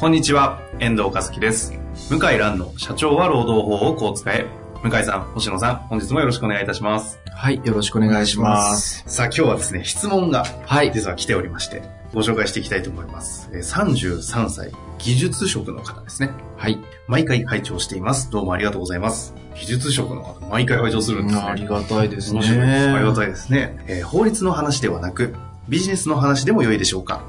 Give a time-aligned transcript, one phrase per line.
[0.00, 1.74] こんにちは、遠藤和樹です。
[2.08, 4.46] 向井蘭の社長は労働法をこう使え。
[4.82, 7.20] 向井さん、星野さん、本日もよろしくお願いいたします。
[7.30, 9.04] はい、よろしくお願いします。
[9.06, 10.90] さあ、今日はですね、質問がはい。
[10.90, 11.82] 実は来ておりまして、
[12.14, 13.50] ご紹介していきたいと思います。
[13.52, 16.30] えー33歳、技術職の方ですね。
[16.56, 16.78] はい。
[17.06, 18.30] 毎回拝聴しています。
[18.30, 19.34] どうもありがとうございます。
[19.54, 21.42] 技術職の方、毎回拝聴するんですね。
[21.46, 22.40] ありがたいですね。
[22.40, 22.88] 面白いです。
[22.88, 23.84] ありがたいですね。
[23.86, 25.34] えー法律の話ではなく、
[25.68, 27.20] ビジネスの話でも良いでしょうか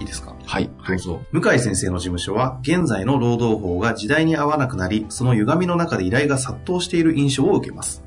[0.00, 0.34] いいですか？
[0.46, 1.20] はい、どうぞ。
[1.30, 8.02] 向井先生の事務所は現在の労働法が時代に合わなくなり、その歪みの中で依頼が殺到している印象を受けます。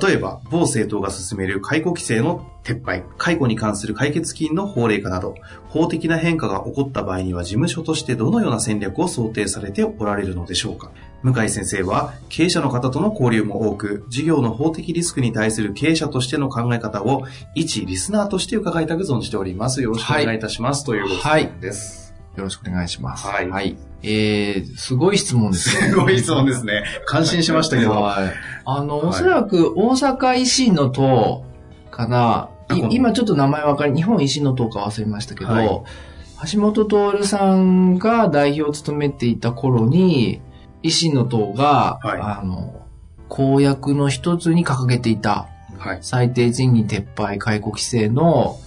[0.00, 5.34] 例えば、某政党が進める解雇規制の撤廃、解雇に関する解決金の法令化など、
[5.68, 10.92] 法的な変化が起こった場合には事務所としてどのような戦略を想定されておられるのでしょうか？
[11.22, 19.82] 向井先生は経営者の方との交流も多く、事業の法的リスクに対する経営者としての考え方を一リスナーとして伺いたく存じております。
[19.82, 20.84] よろしくお願いいたします。
[20.84, 22.14] というご質問です。
[22.36, 23.26] よろしくお願いします。
[23.26, 25.88] はいえー、すごい質問ですね。
[25.90, 26.84] すごい質問ですね。
[27.04, 27.90] 感心しましたけど。
[27.90, 28.32] はい。
[28.64, 31.44] あの、はいおそらく大阪維新の党
[31.90, 32.48] かな、
[32.90, 35.82] 今ちょっと名前わかり、日本維新の党か忘れましたけど、はい
[36.50, 40.40] 橋本徹さんが代表を務めていた頃に、
[40.82, 42.86] 維新の党が、はいあの、
[43.28, 45.98] 公約の一つに掲げていた、はい。
[46.02, 48.58] 最低賃金撤廃解雇規制の、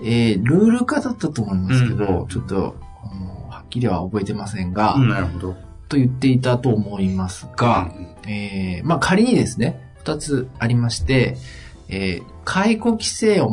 [0.00, 5.56] えー、ルール化だったと思いますけど、うんうんちょっと、あのはっきりは覚えてませんが、うん、なるほど。
[5.88, 7.90] と言っていたと思いますが、
[8.26, 11.36] えー、まあ仮にですね、二つありまして、
[11.88, 13.50] えー、解雇規制を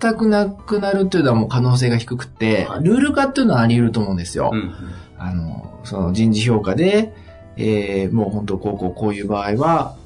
[0.00, 4.50] 全くなくなるというのはもう可能性が低くて、はいルール化っていうのはあり得ると思うんですよ。
[4.52, 4.72] うんうん
[5.18, 7.12] あの、その人事評価で、
[7.58, 9.96] えー、もう本当こうこうこういう場合は、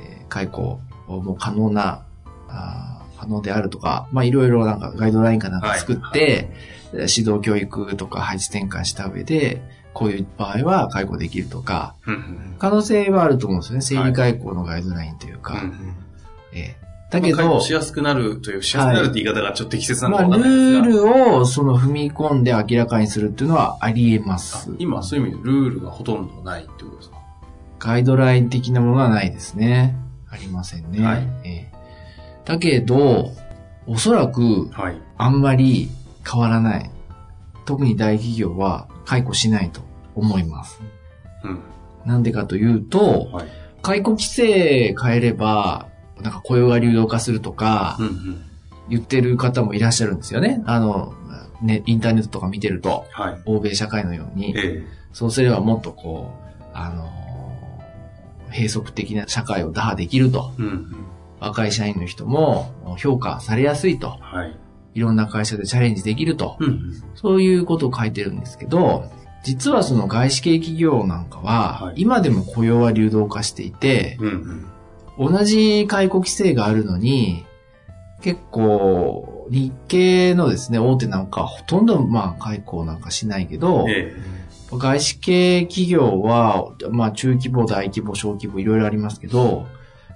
[0.00, 2.02] えー、解雇をもう可能な、
[2.48, 6.50] あー可能であるとか、まあいろいろなんかガイドラインかなんか作って、
[6.92, 9.62] 指導教育とか配置転換した上で、
[9.92, 11.94] こういう場合は解雇できるとか、
[12.58, 14.04] 可能性はあると思うんですよね。
[14.04, 15.54] 生理解雇のガイドラインというか。
[15.54, 15.96] うんうん
[16.52, 16.84] えー
[17.20, 20.82] だけどしやすくなるという、しやすくなるって言い方がちょっと適切なのまあ、ルかわかんないですが。
[20.82, 24.74] ールをその踏み込んで明らかにするっていうのはあり得ます。
[24.78, 27.16] 今、そういう意味でルールがほとんどないってことですか？
[27.78, 29.96] ガイドライン的なものはないですね。
[30.30, 31.04] ありませんね。
[31.04, 31.74] はいえー
[32.44, 33.30] だけど、
[33.86, 35.00] おそらくはい。
[35.16, 35.88] あんまり
[36.30, 36.90] 変わらない。
[37.64, 39.80] 特に大企業は解雇しないと
[40.14, 40.78] 思います。
[41.42, 41.60] うん。
[42.04, 43.46] なんでかというと、はい。
[43.80, 45.88] 解雇規制変えれば、
[46.24, 47.98] なんか雇用が流動化するとか。
[48.88, 50.62] 言ってる方もいらっしゃるんですよね。
[50.66, 51.14] あの、
[51.62, 53.38] ね、インターネットとか見てると、はい。
[53.46, 57.10] 欧米社会のように、えそうすればもっとこう、あの、
[58.50, 60.52] 閉塞的な社会を打破できると。
[60.58, 60.96] えうんうん。
[61.40, 64.18] 若い社員の人も評価されやすいと。
[64.20, 64.56] はい。
[64.94, 66.56] いろんな会社でチャレンジできると。
[66.60, 67.02] うんうん。
[67.14, 69.10] そういうことを書いてるんですけど、
[69.44, 74.66] 実はその外資系企業なんかは、はい今でも雇用は流動化していて、うんうん。
[75.18, 77.44] 同じ解雇規制があるのに、
[78.22, 84.14] 結構、日系のですね、大手なんかはほとんどまあ解雇なんかしないけど、え
[84.72, 89.66] 外資系企業は、まあ中規模、大規模、小規模いろいろありますけど、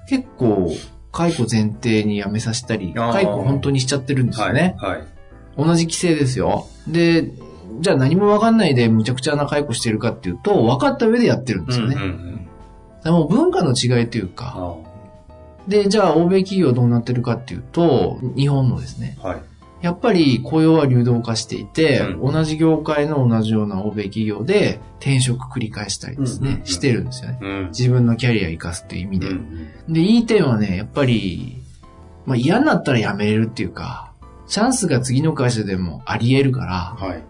[0.09, 0.71] 結構
[1.13, 4.77] 解雇前提に辞めさせたり、解雇本当にしちゃってるんえですよね。
[4.79, 4.99] はい。
[4.99, 5.07] はい。
[5.57, 6.67] 同じ規制ですよ。
[6.87, 7.31] で、
[7.81, 11.95] じゃあ何もわかんないでむちゃくちゃな解雇してるかっていうと、分かった上でやってるんですよね。
[11.97, 12.37] うんうんうん。
[12.37, 12.49] だか
[13.05, 14.88] らもう文化の違いというか、あ
[15.69, 19.43] で、じゃあ欧米企業どうなってるかっていうと、日本のですね、あはい。
[19.83, 27.39] やっぱり雇用は流動化していて、うん同じ業界の同じような欧米企業で転職繰り返したりですね、うんうんうんしてるんですよね。
[27.41, 27.67] うん。
[27.69, 29.29] 自分のキャリアを生かすっていう意味で。
[29.29, 31.63] うんで、いい点はね、やっぱり、
[32.27, 34.13] まあ嫌になったら辞めれるっていうか、
[34.47, 37.23] チャンスが次の会社でもあり得るから、うんはい。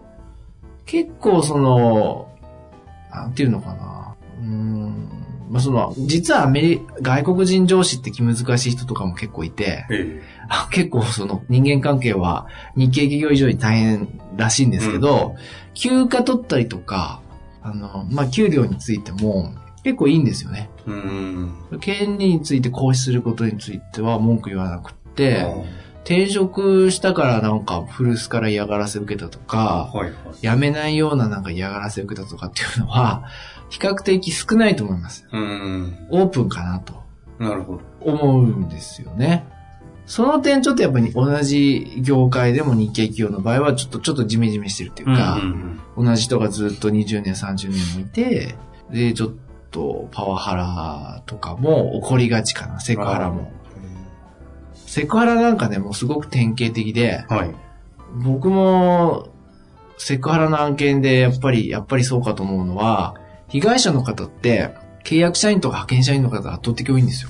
[0.85, 2.29] 結構その、
[3.11, 4.15] なんていうのかな。
[4.39, 4.88] うーん。
[5.49, 15.35] まあその、実はアメリ外国人上司って気難しい人とかも結構いて、えあ結構その人間関係は日系企業以上に大変らしいんですけど、
[15.73, 17.21] 休暇取ったりとか、
[17.61, 19.53] あの、まあ、給料についても
[19.83, 20.69] 結構いいんですよね。
[20.87, 21.79] えうん。
[21.79, 25.45] 権利について行使することについては文句言わなくって、
[26.03, 30.13] 転職したからなんか古巣から嫌がらせ受けたとか、はいはい。
[30.41, 33.25] 辞めないようななんか嫌がらせ受けたとかっていうのは、
[33.69, 35.27] 比較的少ないと思います。
[35.31, 36.07] うーん。
[36.09, 37.03] オープンかなと
[37.39, 37.81] なるほど。
[38.01, 39.45] 思うんですよね。
[40.05, 48.55] その点ちょっとやっぱり同じ業界でも日系企業の場合はちょっとちょっとジメジメしてるっていうか、うんうん同じ人がずっと20年、30年もいて、
[48.89, 49.33] で、ちょっ
[49.69, 53.51] とパワハラとかも起こりがちかな、セクハラも。
[54.73, 57.55] セクハラなんかね、もうすごく典型的で、うんはい。
[58.23, 59.27] 僕も
[59.97, 63.15] セクハラの案件でやっぱり、やっぱりそうかと思うのは、
[63.49, 64.73] 被害者の方って
[65.03, 67.29] 契約社員とか派遣社員の方が圧倒的多いんですよ。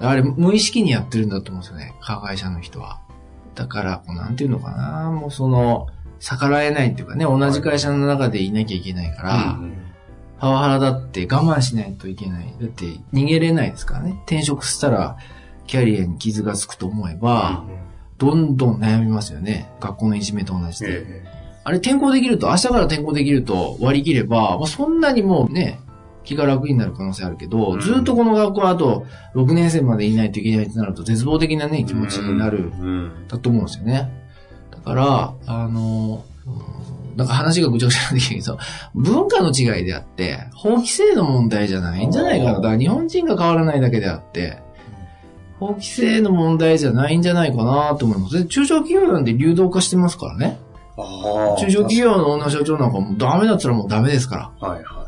[0.00, 3.00] あれ、無意識にやってるんだと思うんですよね、加害者の人は。
[3.54, 5.88] だから、こうなんていうのかな、もうその、
[6.20, 9.84] 逆らえないっていうかね、同じ会社の中でいなきゃいけないから、うん
[10.44, 12.54] パワハラだって我慢しないといけない。
[12.60, 12.84] だって
[13.14, 14.10] 逃げれないですからね。
[14.26, 15.16] 転職したら
[15.66, 17.64] キャリアに傷がつくと思えば、
[18.18, 19.70] どんどん悩みますよね。
[19.80, 20.86] 学校のいじめと同じで。
[20.90, 21.24] え
[21.64, 25.80] あれ転校できると、明日から転校できると割り切れば、まあ、そんなにもうね、
[26.24, 33.28] 気が楽になる可能性あるけど、うんずっとこの学校はあと6年生までいないといけないってなると絶望的なね、え気持ちになる、うん。
[33.28, 34.10] だと思うんですよね。
[34.70, 36.84] だから、あの、うん
[37.16, 38.58] なんか話がぐちゃぐちゃなんだけど、
[38.94, 42.54] 文化の違いであって、法規制の問題じゃないんじゃないかな。
[42.54, 44.58] だから日本人が変わらないだけであって、
[45.60, 48.38] 法規制の問題じゃないんじゃないかなと思います。
[48.38, 50.58] で中小企業なんで流動化してますからね。
[50.96, 54.68] 中小企業の女社長なんかもうダメだったらもうダメですから。
[54.68, 55.04] はいはいは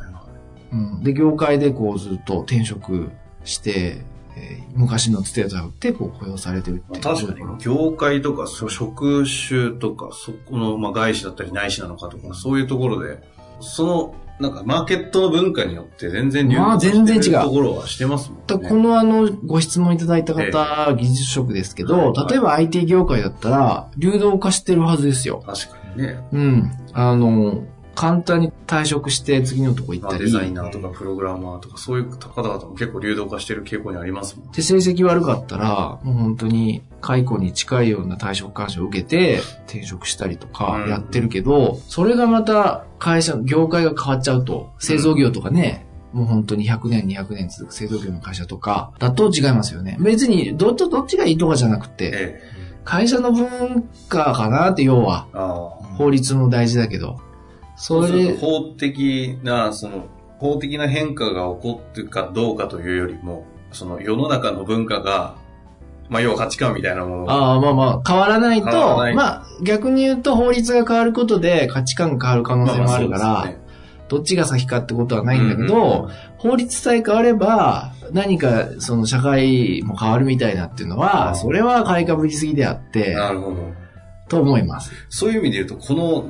[0.72, 1.02] うん。
[1.02, 3.10] で、業界でこうずっと転職
[3.44, 4.04] して、
[4.36, 6.96] えー昔のつてを頼ってこう雇用されてるってい。
[6.96, 13.18] いう確かに、業界とか、そう職種とか、そこの、まあ、外資だったり内資なのかとか、そういうところで、
[13.60, 18.44] その、なんか、マーケットの文化によって全然まあ全然違うしてるところはしてますもんね。
[18.46, 25.42] だこのあの、ご質問いただいた方、技術職ですけど、はい例えば IT 業界だったら、流動化してるはずですよ。
[25.46, 26.18] 確かにね。
[26.32, 26.70] うん。
[26.92, 27.64] あの、
[27.96, 34.52] 簡単に退職して次のとこ行まあ、ったり、デザイナーとかプログラマーとか、そういう方々も結構流動化してる傾向にありますもん。
[34.52, 49.96] で、成績悪かったら、もう本当に解雇に近いような退職勧奨を受けて転職したりとかうんやってるけど、それがまた会社、業界が変わっちゃうと、製造業とかね、もう本当に100年、200年続く製造業の会社とか、だと違いますよね。
[50.00, 52.42] 別に、どっち、どっちがいいとかじゃなくて、え
[52.84, 55.26] 会社の文化かなって、要は。
[55.98, 57.20] 法律も大事だけど。
[57.76, 60.06] それで、法的な、その、
[60.38, 65.36] 法的な変化が起こってるかどうかというよりも、その世の中の文化が、
[66.08, 69.14] まあ、要は価値観みたいなものが、ああ、まあまあ、変わらないと、い。
[69.14, 73.66] まあ、逆に言うと法律が変わることで価値観が変わる可能性もあるから、まあそうですね。
[74.08, 83.72] どっちが先かってことはないんだけど、うんうん法律さえ変われば、何かその社会も変わるみたいなっていうのは、うんそれは買いかぶりすぎであって、なるほど。
[84.28, 84.92] と思います。
[85.08, 86.26] そういう意味で言うと、この、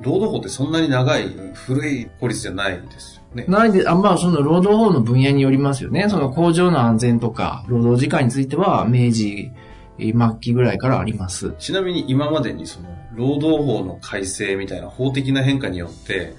[0.00, 3.44] 労働法ってそんなに長い、古い法律じゃないですよね。
[3.48, 6.08] ないで、あまあ、その労働法の分野によりますよね。
[6.08, 9.52] その工場の安全とか、労働時間については、明治
[9.98, 11.54] 末期ぐらいからあります。
[11.58, 16.34] ちなみに今までにその、労働法の改正みたいな法的な変化によって、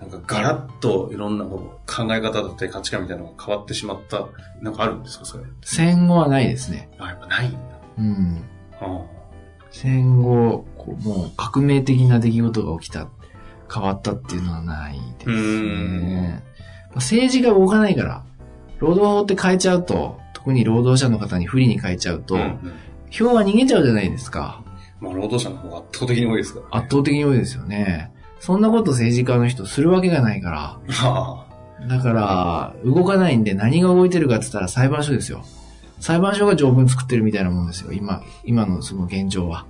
[0.00, 1.74] なんかガラッといろんな考
[2.14, 4.28] え方だったり価値観みたいなのが変わってしまった、
[4.60, 5.44] なんかあるんですかそれ。
[5.62, 6.90] 戦後はないですね。
[6.98, 7.58] あ、やっぱないんだ。
[7.98, 8.44] うん。
[8.80, 9.00] あ
[9.70, 13.08] 戦後、こうもう革命的な出来事が起きた、
[13.72, 16.42] 変わったっていうのはないですね。
[16.94, 18.24] 政治が動かないから、
[18.78, 22.58] 労働法って変えちゃうと、特に労働者の方に不利に変えちゃうと、うんうん
[23.10, 24.62] 票は逃げちゃうじゃないですか。
[25.00, 26.70] まあ、労働者の方が圧倒的に多いですから、ね。
[26.72, 28.12] 圧倒的に多いですよね。
[28.40, 30.78] そんなこと政治家の人するわけがないから。
[31.02, 31.46] あ
[31.88, 35.44] だから、動かないんで何が動いてるかって言ったら裁判所ですよ。
[36.00, 37.92] 裁判所が条文作ってるみたいなもんですよ。
[37.92, 39.66] 今、今のその現状は。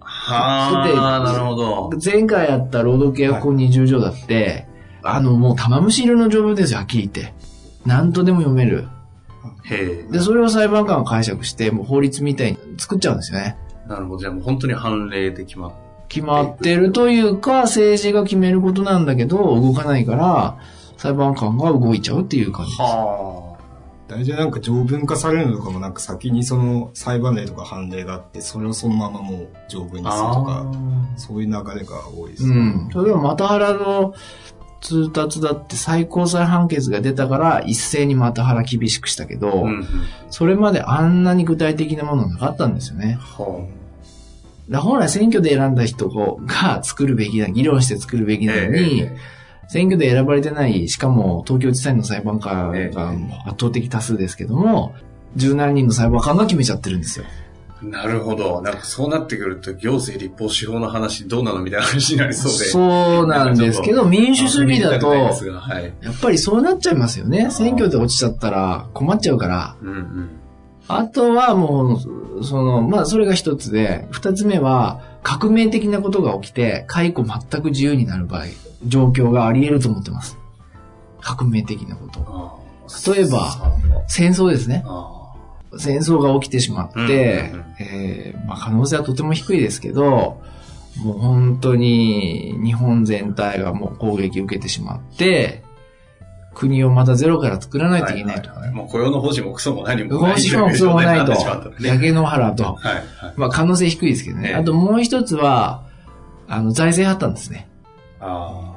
[0.00, 0.04] あ。
[0.04, 1.90] はあ、なるほど。
[2.02, 4.66] 前回やった労働契約法20条だって、
[5.02, 7.34] あの、もう玉虫色の条文ですよ、はっきり言って。
[7.84, 8.88] 何とでも読める。
[9.64, 10.12] へえ。
[10.12, 13.56] で、それを裁判官が解釈して、もう法律みたいに作っちゃうんですよね。
[13.88, 14.20] なるほど。
[14.20, 15.72] じゃあもう本当に判例で決まっ
[16.12, 20.58] 決まってるというか、政治が決めることなんだけど、動かないから、
[20.98, 22.82] 裁判官が動いちゃうっていう感じです。
[22.82, 23.51] は
[24.12, 30.66] 大体なんか条文化されるのとかもなんか先にその裁判例とか判例があって、それをそのままもう条文にするとか、
[31.16, 32.56] そういう流れが多いですね。
[32.56, 32.88] うん。
[32.88, 34.14] 例えば、マタハラの
[34.82, 39.52] 通達だって最高裁判決が出たから一斉にマタハラ厳しくしたけど、あ。
[39.54, 39.86] うんうん。
[40.30, 43.18] それまであんなに具体的なものなかったんですよね。
[43.20, 43.66] は
[44.68, 48.54] だから本来選挙で選んだ人が作るべきな、議論して作るべきあ。
[48.54, 49.08] なのに、
[49.72, 53.08] 選挙で選ばれてない、しかも東京地裁の裁判官ええが
[53.46, 54.94] 圧倒的多数ですけども、
[55.34, 57.24] 十何人の裁判官が決めちゃってるんですよ。
[57.80, 58.60] なるほど。
[58.60, 62.66] なんかそうなってくると、行政立法司法の話どうなのみたいな話になりそうで。
[62.66, 65.86] そうなんですけど、民主主義だと、やはい。
[65.86, 67.48] っぱりそうなっちゃいますよね。
[67.50, 69.76] 選挙で落ちちゃったら困っちゃうから。
[69.80, 70.30] うんうん。
[70.86, 71.98] あとはも
[72.40, 78.46] う、その、まあそれが一つで、二つ目は、革命的なことが起きて、解雇全く自由になる場合、
[78.86, 80.38] 状況があり得ると思ってます。
[81.20, 82.24] 革命的なこと。
[82.26, 84.82] あ例えば、戦争ですね。
[84.86, 85.18] あ
[85.78, 90.42] 戦争が起きてしまって、うんうんうんえーまあ、可能性はとても低いですけど、
[91.02, 95.62] もう本当に日本全体がもう攻撃を受けてしまって、
[96.54, 98.50] 国をまたゼロから作らないといけないと。
[98.50, 101.32] はははもう雇用の保持もクソも何も動かしもクソもないと
[101.80, 102.64] 焼け野原と。
[102.64, 103.04] はいはい。
[103.36, 104.48] まあ可能性低いですけどね。
[104.48, 105.82] ええあともう一つは、
[106.48, 107.68] あの、財政破綻ですね。
[108.20, 108.72] あ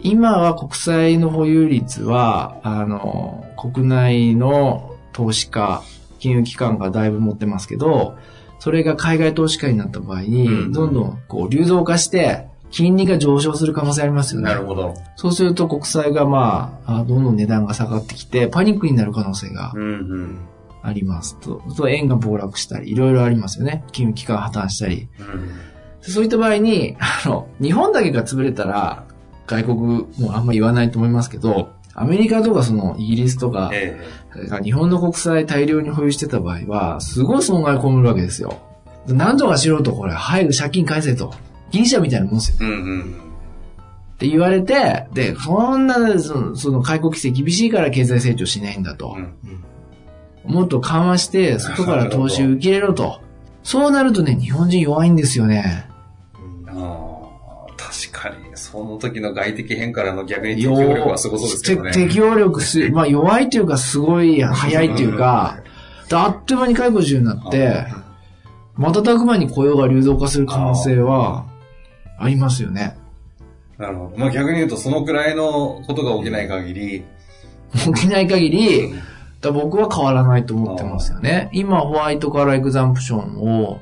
[0.00, 5.82] 今は国債の保有率は、あの、国内の投資家、
[6.20, 8.16] 金融機関がだいぶ持ってますけど、
[8.60, 14.40] それが海外投資家になった場合に、うんどんどんこう流動化して、金利が上昇する可能性ありますあ。
[14.40, 14.52] よね。
[14.52, 14.94] なるほど。
[15.16, 19.72] そうすると国債がまあ、あどんどん値段が下がってきて、パニックになる可能性が。
[20.82, 21.62] ありますと。
[21.76, 23.84] と円が暴落したり、いろいろありますよね。
[23.92, 25.08] 金融機関破綻したり。
[25.18, 25.50] うん
[26.00, 29.04] そういった場合に、あの、日本だけが潰れたら、
[29.46, 29.76] 外国
[30.18, 33.98] もあんまり言わないと思いますけど、アメリカとかそのイギリスとか、え
[34.32, 38.58] それから日本の国債大量に保有してた場合は、すごい損害を被るわけですよ。
[39.06, 41.34] なんとかしろと、これ、早く借金返せと。
[41.70, 42.58] ギリシャみたいなもんですよ。
[42.60, 43.02] えうんうん。
[43.02, 49.16] って言われて、で、そんな、その、その開国規制厳しいから経済成長しないんだと。
[49.16, 49.64] うん
[50.48, 53.20] もっと緩和して、外から投資受け入れろと。
[53.62, 55.86] そうなるとね、日本人弱いんですよね。
[56.66, 58.36] ああ、確かに。
[58.54, 61.92] その時の外的変からの逆に適応力はすごそうですけどね。
[61.92, 65.58] て適応力す、 まあ弱いというかすごい早いというか、
[66.08, 67.86] であっという間に解雇中になって、
[68.76, 71.44] 瞬く間に雇用が流動化する可能性は
[72.18, 72.96] ありますよね。
[73.78, 74.16] なるほど。
[74.16, 77.04] まあ逆に言うと、そのくらいのことが起きない限り、
[77.72, 78.94] 起きない限り、
[79.40, 81.48] だ僕は変わらないと思ってますよね。
[81.52, 83.80] 今、ホワイトカラーエグザンプションを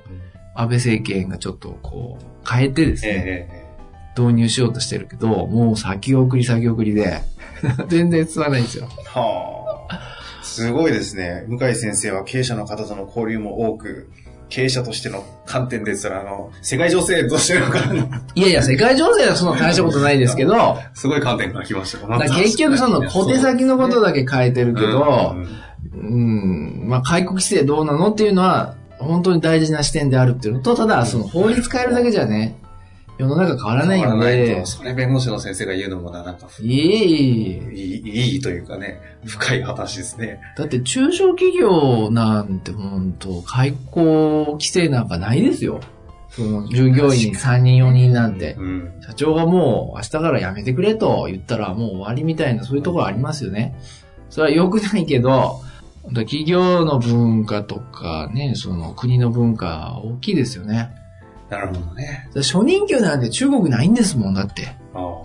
[0.55, 3.67] 安倍政権がちょっとこう変えてですえね、ええ
[4.17, 7.21] 導入しようとしてるけど、もう先送り先送りで、
[7.89, 8.89] 全然進まないんですよ。
[8.99, 10.01] えはあ。
[10.43, 11.45] すごいですね。
[11.49, 14.11] 向井先生は経営者の方との交流も多く、
[14.49, 22.07] 経営者としての観点ですら、あの、世界情勢としての観点、いやいや、世界情勢はそんな大したことないですけど、だすごい観点から来ました。
[22.07, 32.57] から結局その小手先のことだけ変えてるけどう、んうん、まあ、開国規制どうなのっていうのは、本当に大事な視点であるっていうのと、ただ、その法律変えるだけじゃね、
[33.19, 40.41] 世の中変わらない変わのでらないと、、それ弁護士の先生が言うのもな、なんか、いえいえいえいい、いいというかね、深い話ですね。
[40.57, 45.81] だって中小企業なんて本当開校規制なんかないですよ。
[46.31, 48.57] その従業員3人4人なんて。
[48.59, 48.93] うん。
[49.01, 53.75] 社長がもう明日から辞めてくれと言ったらもう終わりみたいなそういうところありますよね。
[54.29, 55.61] それは良くないけど、
[56.15, 60.91] 企業の文化とかね、その国の文化大きいですよね。
[61.51, 62.29] なるほどね。
[62.35, 64.77] 初任給なんて中国ないんですもん、だって。
[64.95, 65.23] あ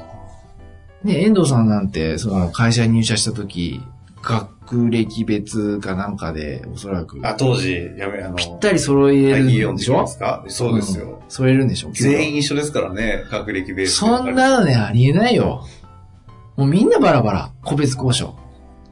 [1.04, 3.82] ね、遠藤さんなんて、その会社に入社した時、
[4.22, 7.30] 学歴別かなんかで、おそらく、あ。
[7.30, 10.02] あ、当時、やめ、あの、ぴったり揃えるんでしょ？
[10.02, 10.46] ですか？
[10.48, 11.24] そうですよ。
[11.28, 11.90] 揃えるんでしょ？
[11.92, 15.66] 全員一緒ですからね、学歴ベースでそんなのね、ありえないよ。
[16.56, 17.52] もうみんなバラバラ。
[17.64, 18.38] 個別交渉。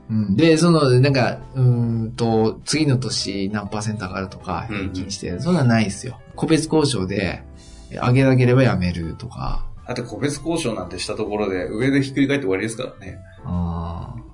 [0.09, 6.19] うん、で、その、なんか、うーんと、次の年何パーセント上がるとか、うん平均して、そんなんないですよ。
[6.35, 7.43] 個別交渉で、
[7.91, 9.65] 上げなければやめるとか。
[9.87, 13.19] だって個別交渉なんてしたところで、上でひっくり返って終わりですからね。
[13.45, 14.29] あー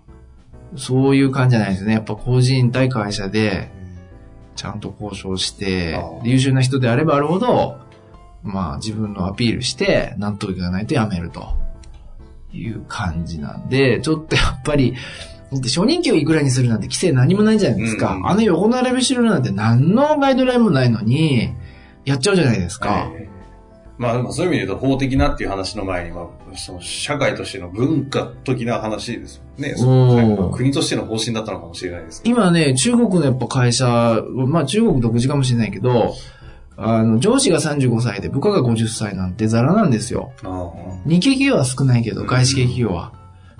[0.77, 1.93] そういう感じじゃないですね。
[1.93, 3.71] やっぱ個人対会社で、
[4.55, 7.77] ちゃんと交渉して優秀な人であればあるほど、
[8.43, 11.47] まあ自分のアピールして、納得がないとやめると
[12.53, 14.95] いう感じなんで、ちょっとやっぱり、
[15.51, 18.13] だって初任給いくらにするなんて規制何もないじゃないですか。
[18.13, 21.53] うんうんあの横並びしてるなんて何のガイドラインもないのに、
[22.03, 23.11] やっちゃうじゃないですか。
[23.15, 23.35] ええ
[23.97, 29.75] まあそういう意味で言うと法的なっていう話の前には、その社会としての文化的な話ですもんね。
[29.75, 36.13] その国としての方針だったのかもしれないですけ今ね、中国のやっぱ会社、まあ中国独自かもしれないけど、
[36.77, 40.33] あの、上司が35歳で部下が50歳なんてザラなんですよ。
[40.43, 40.73] ど。
[41.05, 43.13] 日系企業は少ないけど、外資系企業は。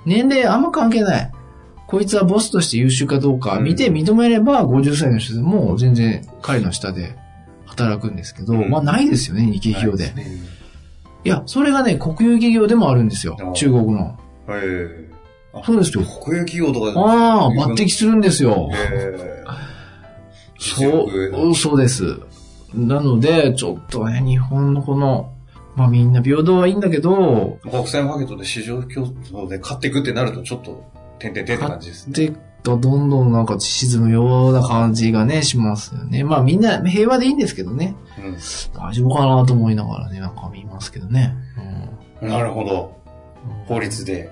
[0.05, 1.31] 年齢あんま関係ない。
[1.95, 7.15] こいつはボスとして優秀かどうか見て認めれば50歳の人でも全然彼の下で
[7.65, 10.11] 働くんですけど、うんまあないですよね、日系企業で。
[10.11, 10.37] ないすね
[11.23, 13.53] いや、それがね、国有企業でもあるんですよあ。
[13.53, 14.19] 中国の。
[14.49, 15.15] ええ
[15.65, 16.03] そうですよ。
[16.03, 18.69] 国有企業とかでああ、抜擢するんですよ。
[18.73, 19.45] ええ
[20.59, 22.19] そう、そうです。
[22.73, 25.31] なので、ちょっとね、日本のこの、
[25.77, 30.83] まあみんな平等はいいんだけど、国際マーケットで市場競争で買っていくってなると、ちょっと、
[31.19, 32.35] てんてんてんって感じですね。
[32.63, 36.23] どんどんなんか沈むような感じがね、しますよね。
[36.23, 37.95] まあみんな平和でいいんですけどね。
[38.17, 38.37] うん
[38.73, 41.35] 大丈夫かなと思いながらね、なんか見ますけどね。
[42.21, 42.99] なるほど。
[42.99, 44.31] うん法律で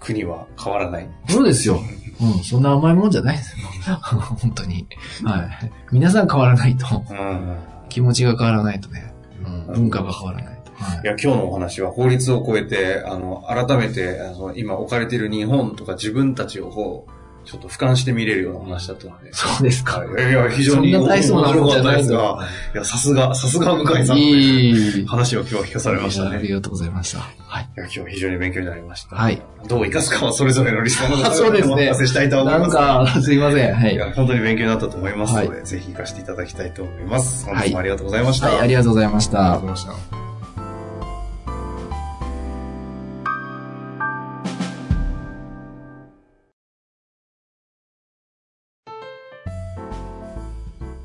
[0.00, 1.08] 国は変わらない。
[1.28, 1.78] そうですよ。
[2.20, 3.66] うん、そんな甘いもんじゃないですよ。
[4.40, 4.86] 本当に。
[5.24, 5.70] はい。
[5.92, 6.86] 皆さん変わらないと。
[7.10, 7.56] うん。
[7.88, 9.12] 気持ちが変わらないとね。
[9.44, 10.53] うん、文化が変わらないと。
[10.84, 17.10] はいいや、今日のお話は法律を超えて、あの、改めて、あの、今置かれている日本とか自分たちをこう、
[17.44, 19.32] ちょっと俯瞰して見れるような話だったので。
[19.32, 20.00] そうですか。
[20.00, 24.18] はいいや、非常に面白かったですが、いや、さすが、さすが向井さん。
[24.18, 25.06] いい。
[25.06, 26.36] 話を今日は聞かされましたね。
[26.36, 27.18] いありがとうございました。
[27.18, 27.68] はい。
[27.76, 29.16] や、今日は非常に勉強になりました。
[29.16, 29.42] はい。
[29.68, 32.74] どう生かすかはそれぞれのリスナーの方そうですねお任せしたいと思います。
[32.76, 33.74] なんか、すいません。
[33.74, 33.96] はいい。
[33.96, 37.44] や、本当に勉強になったと思いますので、はぜひ活かしていただきたいと思います。
[37.46, 38.48] 本はい日もありがとうございました。
[38.48, 39.68] はい、ありがとうございましたありがとう。
[39.68, 40.33] ございました。